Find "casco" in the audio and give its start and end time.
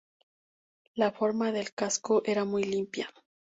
1.75-2.23